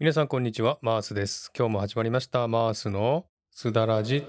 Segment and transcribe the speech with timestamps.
[0.00, 1.50] 皆さんこんにちは、マースです。
[1.58, 4.24] 今日も始まりました、マースのすだらじ。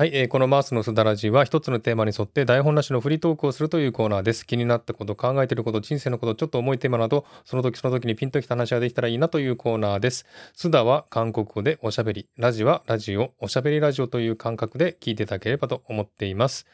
[0.00, 4.46] はい、えーこのマースのすだらじは一つのテーマに沿って台本なしのフリートークをするというコーナーです。
[4.46, 10.24] 気になったこと、考えていること、人生のこと、ちょっと重いテーマなど、その時その時にピンときた話ができたらいいなというコーナーです。
[10.56, 16.64] すだは韓国語でおしゃべり、ラジはラジオ、おしゃべりラジオという感覚で聞いていただければと思っています。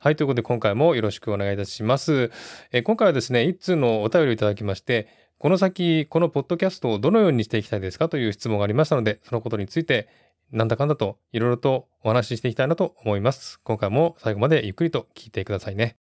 [0.00, 2.32] はい、ということで今回もよろしくお願いいたします。
[2.72, 5.06] えー今回はですね、一通のお便りをいただきまして、
[5.38, 10.08] この先、このポッドキャストをどのようにしていきたいですかという質問がありましたので、そのことについて、
[10.52, 13.58] なんだかんだといろいろとお話ししていきたいなと思います。
[13.64, 16.01] 今回も最後までゆっくりと聞いてくださいね。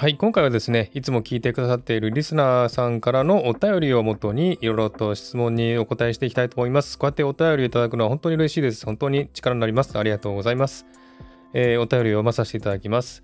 [0.00, 6.98] はい、今回はですね、いつも聞いてくださっているリスナーさんからのお便りをもとに、いろいろと質問にお答えしていきたいと思います。
[6.98, 8.86] こうやってお便りいただくのは本当に嬉しいです。
[8.86, 9.98] 本当に力になります。
[9.98, 10.86] ありがとうございます。
[11.52, 13.22] えーお便りを読まさせていただきます。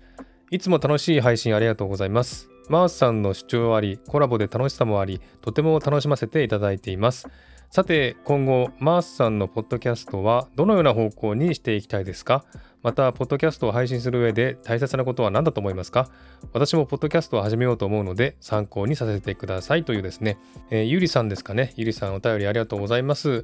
[0.51, 2.47] いつも楽しい配信ありがとうございます。
[2.69, 7.27] マースさんの主張あり、コラボで楽しさもあり、とても楽しませていただいています。
[7.69, 12.43] さて、今後、マースさんのポッドキャストはどのような方向にしていきたいですか？
[12.81, 16.09] また、ポッドキャストを配信する上で大切なことは何だと思いますか？
[16.53, 20.39] 私もポッドキャストを始めようと思うので参考にさせてくださいというですね、
[20.71, 21.73] えーゆりさんですかね。
[21.75, 23.43] ゆりさんお便りありがとうございます。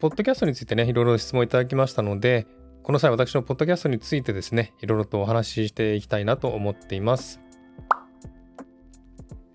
[0.00, 2.46] ポッドキャストについてね、いろいろ質問いただきましたので、
[2.82, 7.40] この際私のポッドキャストについてですね、いろいろとお話ししていきたいなと思っています。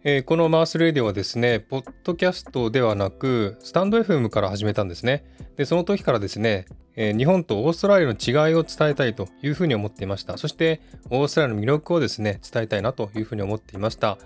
[0.08, 5.26] えーこのマースレディオはですね、ポッドキャストではなく、スタンド FM から始めたんですね。
[5.58, 10.38] で、その時からですね、えー日本とオーストラリアの違いを伝えたいというふうに思っていました。
[10.38, 10.80] そして、
[11.10, 14.20] オーストラリアの魅力をですね、伝えたいなというふうに思っていました。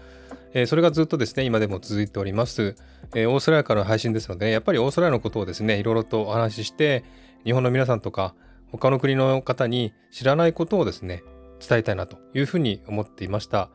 [0.54, 2.76] えーそれがずっとですね、今でも続いております。
[3.16, 7.06] えーオーストラリアからの配信ですので、やっぱりオーストラリアのことをですね、いろいろとお話しして、
[7.46, 8.36] 日本の皆さんとか、
[8.74, 11.24] 他の国の方に知らないことをですね、
[11.66, 13.70] 伝えたいなというふうに思っていました。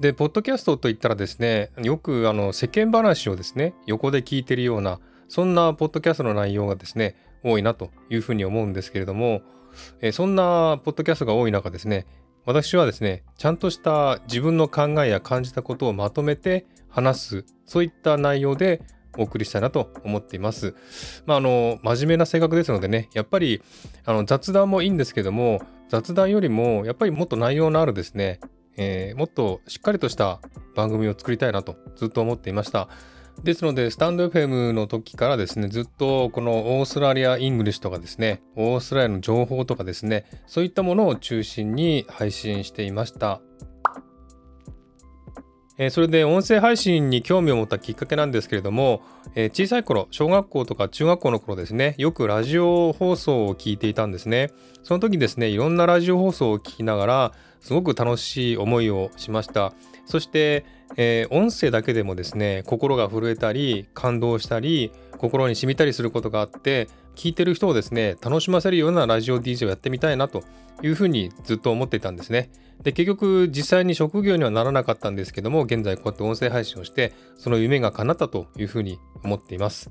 [0.00, 9.40] で、ポッドキャストといったらですね、よくあの世間話をですね、横で聞いているような、そんなポッドキャストの内容がですね、多いなというふうに思うんですけれども、
[10.00, 12.06] えそんなポッドキャストが多い中ですね、
[12.44, 18.82] 私はですね、ちゃんとした自分の考えや感じたことをまとめて話す、そういった内容で
[19.16, 20.74] お送りしたいなと思っています。
[21.24, 23.62] まあ、あの、真面目な性格ですのでね、やっぱり
[24.04, 28.40] あの雑談もいいんですけども、雑談よりもやっぱりもっと内容のあるですね、
[28.76, 30.40] えーもっとしっかりとした
[30.74, 32.88] 番組を作りたいなとずっと思っていました。
[33.42, 43.40] ですので、 stand.fm の時からですね、ずっとこのオーストラリア・ English とかですね、オーストラリアの情報とかですね、そういったものを中心に配信していました。
[45.78, 49.02] えーそれで音声配信に興味を持ったきっかけなんですけれども、
[49.34, 54.50] えー小さい頃、小学校とか中学校の頃ですね、よくラジオ放送を聞いていたんですね。
[54.82, 59.72] その時ですね、いろんなラジオ放送を聞きながら、すごく楽しい思いをしました。
[60.06, 60.64] そして、
[60.96, 70.44] えー音声だけでもですね、心が震えたり、感動したり、心に染みたりすることがあって、聞いてる人をですね、楽しませるようなラジオ DJ をやってみたいなと
[70.82, 72.50] いうふうにずっと思っていたんですね。
[72.82, 79.90] で、結局実際に職業にはならなかったんですけども、現在こうやって音声配信をして、その夢が叶ったというふうに思っています。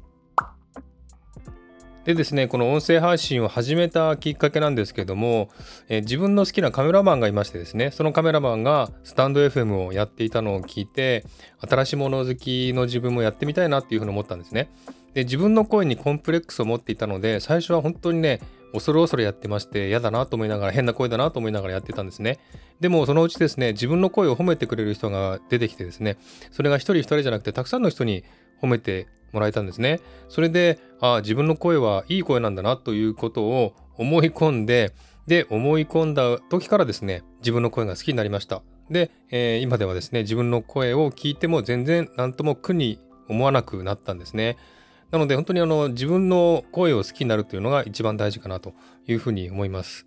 [2.05, 5.49] でですね、この音声配信を始めたきっかけなんですけども、
[5.89, 11.25] えー自分の好きなカメラマンがいましてですね、そのカメラマンがスタンド FM をやっていたのを聞いて、
[11.67, 14.69] 新しいもの好きの自分もやってみたいなっていうふうに思ったんですね。
[15.16, 18.40] で、自分の声にコンプレックスを持っていたので、最初は本当にね、
[18.72, 22.37] 恐る恐るやってまして、嫌だなと思いながら、変な声だなと思いながらやってたんですね。
[22.81, 26.17] でも、そのうちですね、自分の声を褒めてくれる人が出てきてですね、
[26.51, 28.23] それが一人二人じゃなくて、たくさんの人に
[28.61, 29.99] 褒めてもらえたんですね。
[30.29, 34.93] それで、あ、自分の声はいい声なんだなということを思い込んで、
[35.28, 38.64] で、思い込んだ時からですね、自分の声が好きになりました。
[38.90, 44.58] で、えー今ではですね、自分の声を聞いても全然何とも苦に思わなくなったんですね。
[45.11, 48.73] なので本当にあの自分の声を好きになるというのが一番大事かなと
[49.08, 50.05] いうふうに思います。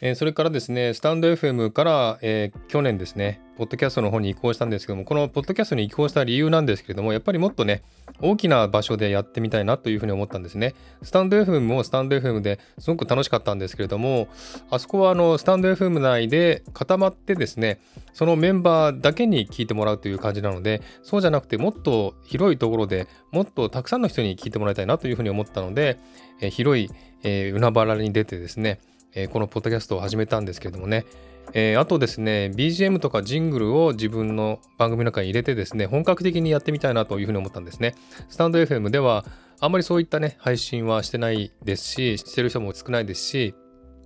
[0.00, 7.82] えーそれからですね、スタンド FM から、えー去年ですね、ポッドキャストの方に移行したんですけども、このポッドキャストに移行した理由なんですけれども、やっぱりもっとね、
[8.20, 10.74] 大きな場所でやってみたいなというふうに思ったんですね。
[11.02, 14.26] スタンド FM もスタンド FM ですごく楽しかったんですけれども、
[14.70, 17.78] あそこはあのスタンド FM 内で固まってですね、
[18.12, 25.98] そのメンバーだけに聞いてもらうという感じなので、そうじゃなくてもっと広いところでもっとたくさんの人に聞いてもらいたいなというふうに思ったので、
[26.40, 26.90] え広い、
[27.22, 28.80] えー海原に出てですね、
[29.14, 31.04] えーこのポッドキャストを始めたんですけれどもね、
[31.52, 37.94] えーあとですね、BGM とかジングルを自分の番組の中に入れてですね、本格的にやってみたいなというふうに思ったんですね。
[38.28, 39.24] スタンド FM では、
[39.60, 43.54] あんまりそういったね、配信はしてないですし、してる人も少ないですし、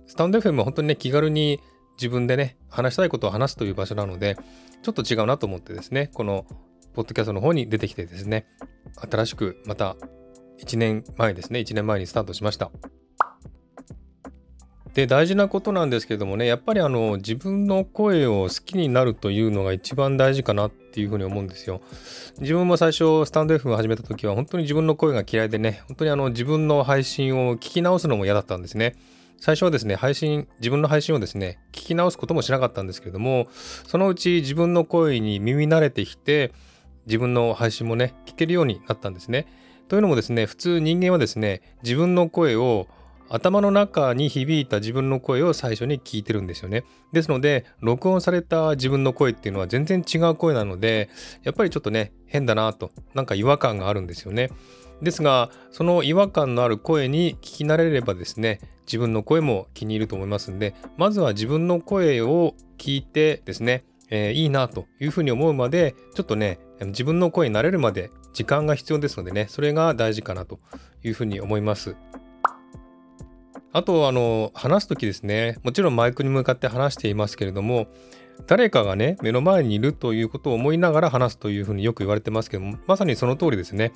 [0.07, 1.59] スタンド FM は本当にね、気軽に
[1.97, 4.37] 自分でね、話したいことを話すという場所なので、
[4.81, 6.45] ちょっと違うなと思ってですね、この
[6.93, 8.45] ポッドキャストの方に出てきてですね、
[9.09, 9.95] 新しくまた
[10.63, 12.71] 1年前ですね、1年前にスタートしました。
[14.93, 21.81] で大事なことなんですけどもねやっぱりあの自分の声を好きになるというのが一番大事かなっていうふうに思うんですよ。
[22.39, 28.95] 自分も最初スタンド F を始めた時は本当に自分の声が嫌いでね本当にあの自分の配信を聞き直すのも嫌だったんですね。
[29.37, 33.47] 最初はですね配信自分の配信をですね聞き直すこともしなかったんですけれども
[33.87, 36.51] そのうち自分の声に耳慣れてきて
[37.05, 39.47] 自分の配信もね聞けるようになったんですね。
[39.87, 42.87] というのもですね普通人間はですね自分の声を
[43.29, 46.83] 頭の中に響いた自分の声を最初に聞いてるんですよね。
[47.13, 51.09] ですので、録音された自分の声っていうのは全然違う声なので、
[51.43, 54.49] やっぱりちょっとね、変だなと、なんか違和感があるんですよね。
[55.01, 70.59] ですが、その違和感のある声に聞き慣れればですね、自分の声も気に入ると思いますんで、まずは自分の声を聞いてですね、えーいいなというふうに思うまで、ちょっとね、自分の声に慣れるまで時間が必要ですのでね、それが大事かなと
[71.03, 71.95] いうふうに思います。
[73.71, 77.87] あと、あの、話すときですね、もちろんマイクに向かって話していますけれども、
[78.47, 83.91] 誰かがね、目の前にいるということを思いながら話すというふうによく言われてますけども、まさにその通りですね。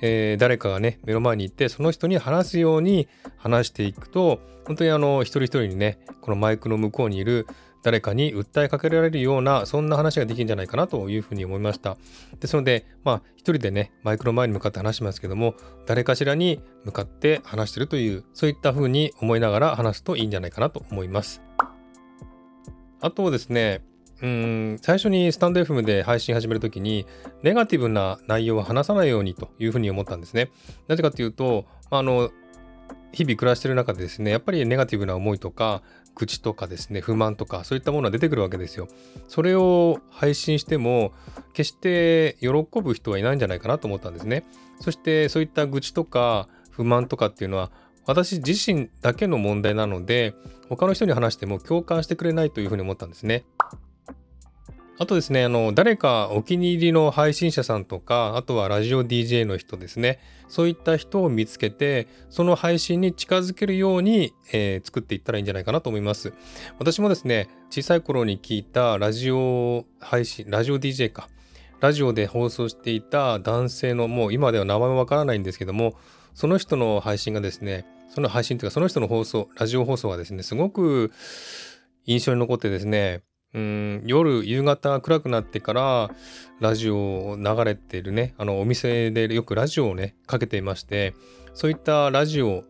[0.00, 7.46] えー誰かがね、目の前に行って、その人に話すように話していくと、本当にあの、一人一人にね、このマイクの向こうにいる
[7.82, 11.96] 誰かに訴えかけられるような、そんな話ができるんじゃないかなというふうに思いました。
[12.40, 15.54] ですので、まあ、一人でね、マイクの前に向かって話しますけども、
[15.86, 21.42] 誰かしらに向かって話してるという、そういった風に思いながら話すといいんじゃないかなと思います。
[23.00, 23.82] あとですね、
[24.20, 27.06] うん最初にスタンド FM で配信始めるときに、
[27.42, 30.50] ネガティブな内容を話さないようにというふうに思ったんですね。
[30.88, 32.30] なぜかというと、あの、
[33.12, 35.82] 日々暮らしてる中でですね、やっぱりネガティブな思いとか、
[36.18, 38.88] 愚痴とかですね、不満とか、そういったものは出てくるわけですよ。
[39.28, 41.12] それを配信しても、
[41.52, 42.48] 決して喜
[42.82, 44.44] ぶ人はいないんじゃないかなと思ったんですね。
[44.80, 47.70] そして、そういった愚痴とか不満とかっていうのは、
[48.06, 50.34] 私自身だけの問題なので、
[50.68, 53.44] 他の人に話しても共感してくれないというふうに思ったんですね。
[55.00, 60.18] あとですね、あの、誰かお気に入りの配信者さんとか、あとはラジオ DJ の人ですね。
[60.48, 66.32] そういった人を見つけて、その配信に近づけるように、えー作っていったらいいんじゃないかなと思います。
[66.80, 71.28] 私もですね、小さい頃に聞いたラジオ配信、ラジオ DJ か。
[71.80, 75.94] ラジオで放送していた男性の、もう今では名前もわからないんですけども、
[76.34, 81.12] その人の配信がですね、その配信というか、その人の放送、ラジオ放送がですね、すごく
[82.04, 83.22] 印象に残ってですね、
[83.54, 86.10] 夜夕方暗くなってから
[86.60, 88.34] ラジオを流れてるね。
[88.38, 91.14] あのお店でよくラジオをねかけていまして
[91.54, 92.64] そういったラジオ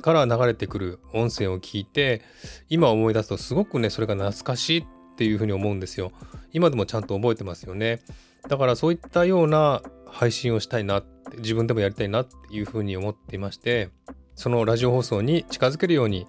[0.00, 2.22] から流れてくる音声を聞いて
[2.68, 4.84] 今思い出すとすごくねそれが懐かしいっ
[5.16, 6.12] ていうふうに思うんですよ。
[6.52, 8.00] 今でもちゃんと覚えてますよね。
[8.48, 13.90] だからそういったような配信をしたいなって自分でもやりたいなっていうふうに思っていまして
[14.34, 16.26] そのラジオ放送に近づけるように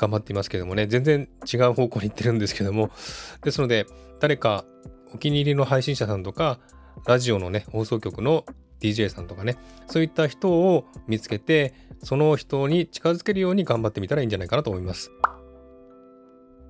[0.00, 2.90] 頑張っていますけどもね、全然違う方向に行ってるんですけども、
[3.42, 3.84] ですので、
[4.18, 4.64] 誰か
[5.14, 6.58] お気に入りの配信者さんとか、
[7.06, 8.46] ラジオのね、放送局の
[8.80, 15.10] DJ さんとかね、そういった人を見つけて、その人に近づけるように頑張ってみたらいいんじゃないかなと思います。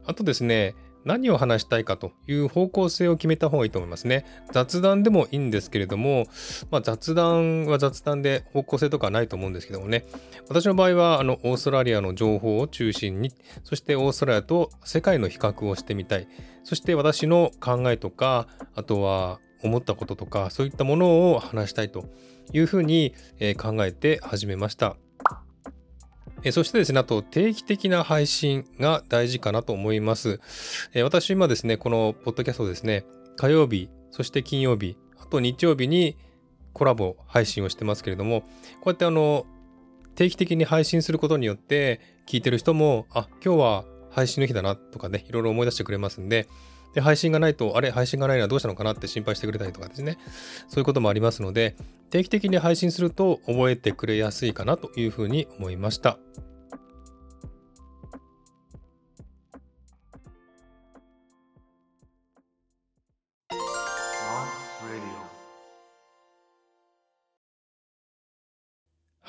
[0.04, 4.24] あとですね、何を話したいかという方向性を決めた方がいいと思いますね。
[4.52, 6.26] 雑談でもいいんですけれども、
[6.70, 10.04] まあ、雑談は雑談で方向性とかはないと思うんですけどもね。
[10.48, 13.32] 私の場合は、あの、オーストラリアの情報を中心に、
[13.64, 16.28] そしてオーストラリアと世界の比較をしてみたい。
[16.64, 22.04] そして私の考えとか、あとは思ったこととか、そういったものを話したいと
[22.52, 23.14] いうふうに、
[23.56, 24.96] 考えて始めました。
[26.42, 30.40] えそしてですね、あと定期的な配信が大事かなと思います。
[30.94, 33.04] え私今ですね、このポッドキャストですね、
[33.36, 36.16] 火曜日、そして金曜日、あと日曜日に
[36.72, 38.46] コラボ配信をしてますけれども、こ
[38.86, 39.46] うやってあの、
[40.14, 46.48] 定期的に配信することによって、聞いてる人も、あ、今日は配信の日だなとかね、いろいろ思い出してくれますんで、
[46.94, 50.18] で、配信がないと、あれ、配信がないのはどうしたのかなって心配してくれたりとかですね。
[50.68, 51.76] そういうこともありますので、
[52.10, 56.18] 定期的に配信すると覚えてくれやすいかなというふうに思いました。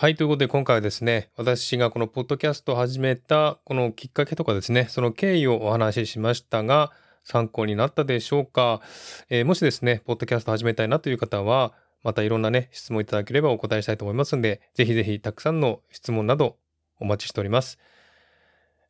[0.02, 6.92] はい、ということで今回はですね、私がこのポッドキャストを始めたこのきっかけとかですね、その経緯をお話ししましたが、
[7.24, 8.82] 参考になったでしょうか、
[9.30, 11.74] えー、もしですね、ポッドキャスト始めたいなという方は、
[12.04, 16.58] またいろんなね、質問いただければお答えしたいと思いますので、ぜひぜひたくさんの質問など
[17.00, 17.80] お待ちしております。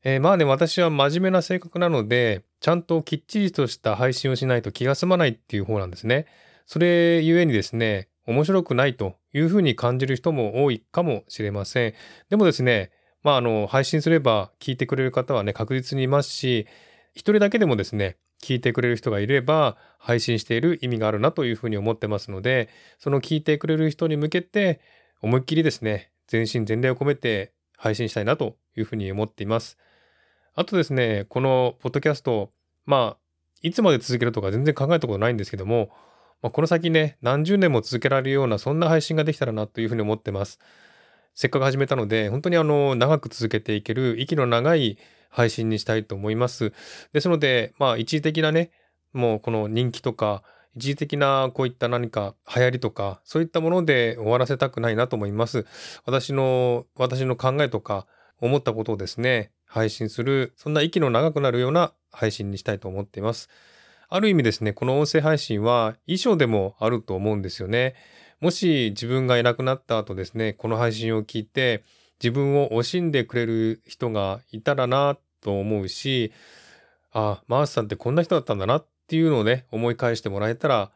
[0.03, 6.25] えー、まあね、私は真面目な性格なので、ちゃんときっちりとした配信をしないと気が済まないっていう方なんですね。
[6.65, 11.93] それゆえにですね、面白くないというふうに感じる人も多いかもしれません。
[12.29, 12.91] でもですね、
[13.23, 16.67] まあ、あの、配信すれば聞いてくれる方はね、確実にいますし、
[17.13, 24.81] 一人だけでもですね、聞いてくれる人がいれば、配信している意味があるなというふうに思ってますので、その聞いてくれる人に向けて、
[25.21, 29.77] 思いっきりですね、全身全霊を込めて配信したいなというふうに思っています。
[30.55, 32.51] あとですね、このポッドキャスト、
[32.85, 33.21] まあ、
[33.61, 35.91] いつまで続けるとか全然考えたことないんですけども、
[36.41, 40.59] まあ、この先ね、何十年も続けられるような、そんな配信ができたらなというふうに思ってます。
[41.35, 44.97] せっかく始めたので、本当にあの、長く続けていける、息の長い
[45.31, 46.73] 配信にしたいと思います。
[47.13, 48.69] ですので、まあ、一時的なね、
[49.13, 50.43] もうこの人気とか、
[50.75, 55.65] 一時的なこういった何か流行りとか、そういったもので終わらせたくないなと思います。
[56.05, 58.05] 私の、私の考えとか、
[58.39, 63.49] 思ったことをですね、配信する、そんな息の長くなるような配信にしたいと思っています。
[64.09, 67.95] ある意味ですね、この音声配信は衣装でもあると思うんですよね。
[68.41, 71.83] もし自分がいなくなった後ですね、この配信を聞いて
[72.21, 76.31] 自分を惜しんでくれる人がいたらなと思うし、
[77.11, 80.91] あ、マースさんってこんな人だったんだなっていうのをね、思い返してもらえたら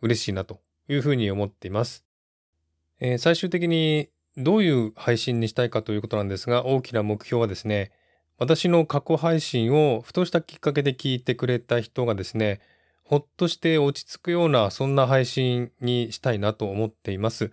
[0.00, 2.04] 嬉しいなというふうに思っています。
[3.00, 7.90] えー、最終的にどういう配信にしたいかということなんですが、大きな目標はですね、
[8.38, 12.60] 私の過去配信をふとしたきっかけで聞いてくれた人がですね、
[13.04, 17.52] ほっとして落ち着くようなそんな配信にしたいなと思っています。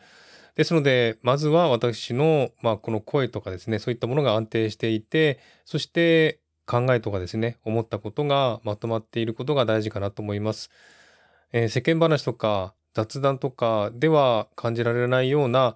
[0.56, 10.70] ですので、まずは私の、まあ、この声とかですね、そういったものが安定していて、そして考えとかですね、思ったことがまとまっていることが大事かなと思います。
[11.52, 15.76] えー、世間話とか雑談とかでは感じられないような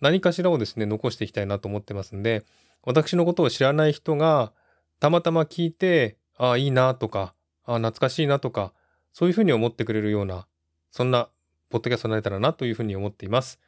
[0.00, 2.44] 何かしらをですね、残していきたいなと思ってますんで、
[2.82, 4.52] 私のことを知らない人が
[4.98, 8.72] たまたま聞いて、ああ、いいなとか、ああ、懐かしいなとか、
[9.12, 10.48] そういうふうに思ってくれるような、
[10.90, 11.28] そんな
[11.70, 13.60] ポッドキャストになれたらなというふうに思っています。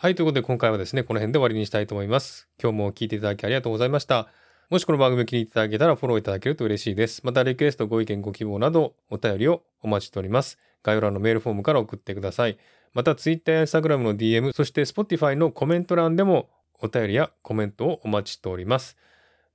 [0.00, 2.48] はい、ということで今回はですね、この辺で終わりにしたいと思います。
[2.62, 4.28] 今日も聞いていただきありがとうございました。
[4.70, 7.20] もしこの番組を気に入っていただけたらフォローいただけると嬉しいです。
[7.24, 10.56] またリクエスト、ご意見、ご希望などお便りをお待ちしております。
[10.84, 12.58] 概要欄のメールフォームから送ってください。
[12.94, 16.48] また Twitter や Instagram の DM、そして Spotify のコメント欄でも
[16.80, 18.96] お便りやコメントをお待ちしております。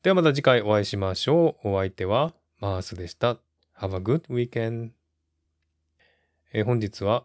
[0.01, 1.69] ではまた次回お会いしましょう。
[1.69, 3.37] お相手はマースでした。
[3.79, 4.89] Have a good weekend.
[6.51, 7.23] え、本日は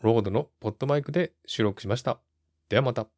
[0.00, 2.20] ロードのポッドマイクで収録しました。
[2.68, 3.08] ではまた。